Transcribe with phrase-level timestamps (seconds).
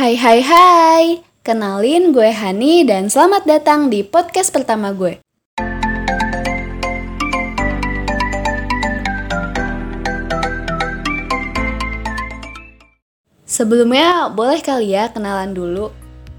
[0.00, 1.04] Hai hai hai,
[1.44, 5.20] kenalin gue Hani dan selamat datang di podcast pertama gue.
[13.44, 15.92] Sebelumnya, boleh kali ya kenalan dulu.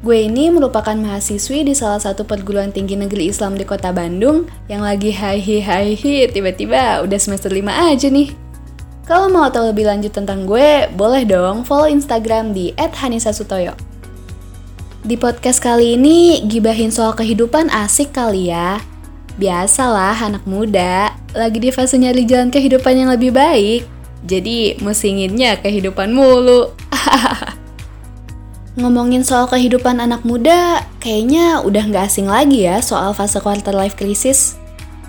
[0.00, 4.80] Gue ini merupakan mahasiswi di salah satu perguruan tinggi negeri Islam di kota Bandung yang
[4.80, 8.41] lagi hai hai hi tiba-tiba udah semester 5 aja nih.
[9.12, 13.76] Kalau mau tahu lebih lanjut tentang gue, boleh dong follow Instagram di @hanisasutoyo.
[15.04, 18.80] Di podcast kali ini, gibahin soal kehidupan asik kali ya.
[19.36, 23.84] Biasalah anak muda, lagi di fase nyari jalan kehidupan yang lebih baik.
[24.24, 26.72] Jadi, musinginnya kehidupan mulu.
[28.80, 33.92] Ngomongin soal kehidupan anak muda, kayaknya udah nggak asing lagi ya soal fase quarter life
[33.92, 34.56] crisis.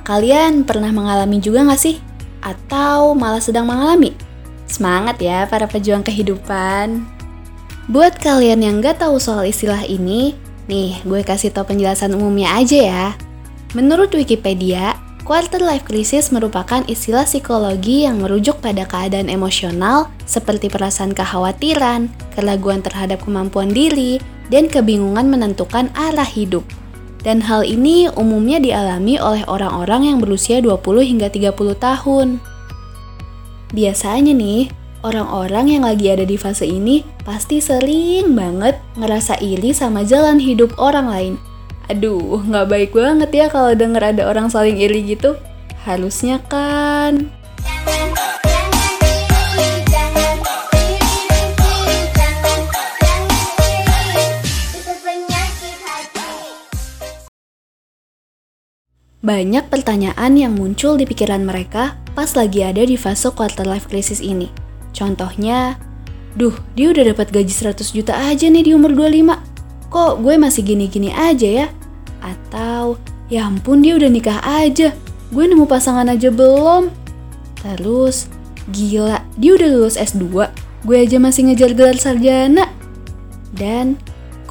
[0.03, 2.03] Kalian pernah mengalami juga nggak sih?
[2.43, 4.11] Atau malah sedang mengalami?
[4.67, 7.07] Semangat ya para pejuang kehidupan.
[7.87, 10.35] Buat kalian yang nggak tahu soal istilah ini,
[10.67, 13.07] nih gue kasih tau penjelasan umumnya aja ya.
[13.71, 21.15] Menurut Wikipedia, Quarter life crisis merupakan istilah psikologi yang merujuk pada keadaan emosional seperti perasaan
[21.15, 24.19] kekhawatiran, keraguan terhadap kemampuan diri,
[24.51, 26.67] dan kebingungan menentukan arah hidup.
[27.23, 32.43] Dan hal ini umumnya dialami oleh orang-orang yang berusia 20 hingga 30 tahun.
[33.71, 34.67] Biasanya nih,
[35.07, 40.75] orang-orang yang lagi ada di fase ini pasti sering banget ngerasa iri sama jalan hidup
[40.75, 41.35] orang lain
[41.91, 45.35] Aduh, nggak baik banget ya kalau denger ada orang saling iri gitu.
[45.83, 47.27] Harusnya kan.
[59.23, 64.19] Banyak pertanyaan yang muncul di pikiran mereka pas lagi ada di fase quarter life crisis
[64.19, 64.51] ini.
[64.91, 65.79] Contohnya,
[66.35, 69.53] duh dia udah dapat gaji 100 juta aja nih di umur 25
[69.87, 71.67] kok gue masih gini-gini aja ya?
[72.19, 72.99] Atau,
[73.31, 74.91] ya ampun dia udah nikah aja,
[75.31, 76.91] gue nemu pasangan aja belum?
[77.63, 78.27] Terus,
[78.75, 80.51] gila, dia udah lulus S2,
[80.83, 82.67] gue aja masih ngejar gelar sarjana.
[83.55, 83.95] Dan,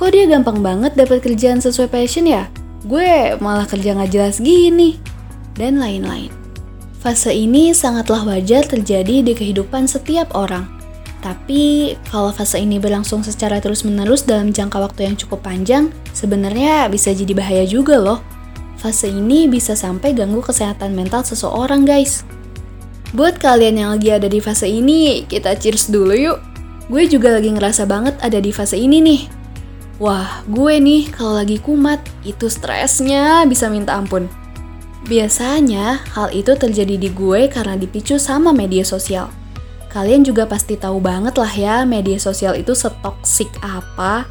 [0.01, 2.49] kok dia gampang banget dapat kerjaan sesuai passion ya?
[2.83, 4.99] Gue malah kerja nggak jelas gini.
[5.55, 6.33] Dan lain-lain.
[7.03, 10.83] Fase ini sangatlah wajar terjadi di kehidupan setiap orang
[11.23, 17.15] tapi kalau fase ini berlangsung secara terus-menerus dalam jangka waktu yang cukup panjang, sebenarnya bisa
[17.15, 18.19] jadi bahaya juga loh.
[18.75, 22.27] Fase ini bisa sampai ganggu kesehatan mental seseorang, guys.
[23.15, 26.43] Buat kalian yang lagi ada di fase ini, kita cheers dulu yuk.
[26.91, 29.42] Gue juga lagi ngerasa banget ada di fase ini nih.
[30.03, 34.27] Wah, gue nih kalau lagi kumat, itu stresnya bisa minta ampun.
[35.07, 39.31] Biasanya, hal itu terjadi di gue karena dipicu sama media sosial
[39.93, 44.25] Kalian juga pasti tahu banget lah ya media sosial itu setoksik apa.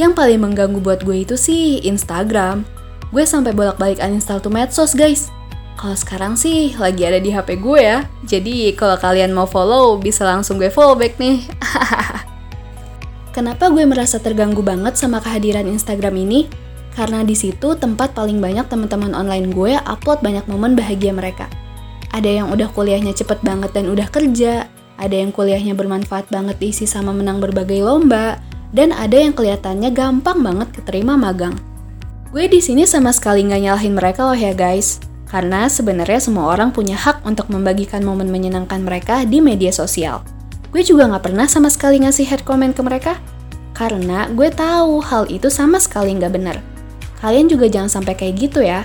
[0.00, 2.64] Yang paling mengganggu buat gue itu sih Instagram.
[3.12, 5.28] Gue sampai bolak-balik uninstall tuh medsos guys.
[5.76, 8.08] Kalau sekarang sih lagi ada di HP gue ya.
[8.24, 11.44] Jadi kalau kalian mau follow bisa langsung gue follow back nih.
[13.38, 16.50] Kenapa gue merasa terganggu banget sama kehadiran Instagram ini?
[16.90, 21.46] Karena di situ tempat paling banyak teman-teman online gue upload banyak momen bahagia mereka.
[22.10, 24.66] Ada yang udah kuliahnya cepet banget dan udah kerja,
[24.98, 28.42] ada yang kuliahnya bermanfaat banget diisi sama menang berbagai lomba,
[28.74, 31.54] dan ada yang kelihatannya gampang banget keterima magang.
[32.34, 34.98] Gue di sini sama sekali nggak nyalahin mereka loh ya guys,
[35.30, 40.26] karena sebenarnya semua orang punya hak untuk membagikan momen menyenangkan mereka di media sosial.
[40.68, 43.16] Gue juga nggak pernah sama sekali ngasih head comment ke mereka,
[43.72, 46.60] karena gue tahu hal itu sama sekali nggak benar.
[47.24, 48.84] Kalian juga jangan sampai kayak gitu ya.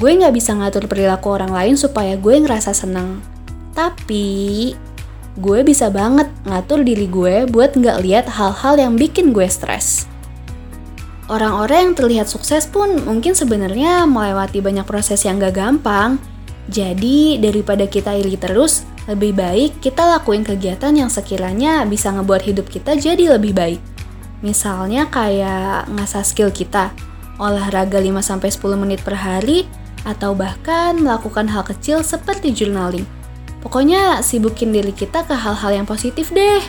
[0.00, 3.22] Gue nggak bisa ngatur perilaku orang lain supaya gue ngerasa senang.
[3.74, 4.72] Tapi,
[5.38, 10.10] gue bisa banget ngatur diri gue buat nggak lihat hal-hal yang bikin gue stres.
[11.24, 16.20] Orang-orang yang terlihat sukses pun mungkin sebenarnya melewati banyak proses yang gak gampang.
[16.68, 22.66] Jadi, daripada kita iri terus, lebih baik kita lakuin kegiatan yang sekiranya bisa ngebuat hidup
[22.72, 23.80] kita jadi lebih baik.
[24.40, 26.92] Misalnya kayak ngasah skill kita,
[27.40, 29.68] olahraga 5-10 menit per hari,
[30.04, 33.08] atau bahkan melakukan hal kecil seperti journaling.
[33.64, 36.60] Pokoknya sibukin diri kita ke hal-hal yang positif deh.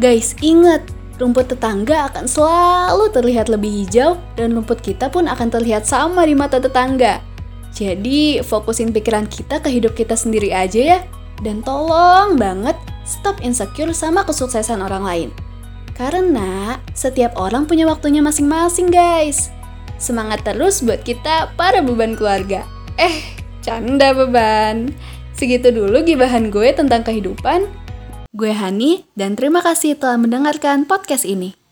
[0.00, 0.80] Guys, ingat,
[1.20, 6.32] rumput tetangga akan selalu terlihat lebih hijau dan rumput kita pun akan terlihat sama di
[6.32, 7.33] mata tetangga.
[7.74, 10.98] Jadi, fokusin pikiran kita ke hidup kita sendiri aja ya.
[11.42, 15.30] Dan tolong banget stop insecure sama kesuksesan orang lain.
[15.94, 19.50] Karena setiap orang punya waktunya masing-masing guys.
[19.98, 22.66] Semangat terus buat kita para beban keluarga.
[22.98, 23.22] Eh,
[23.62, 24.94] Canda beban.
[25.34, 27.66] Segitu dulu gibahan gue tentang kehidupan.
[28.34, 31.63] Gue Hani, dan terima kasih telah mendengarkan podcast ini.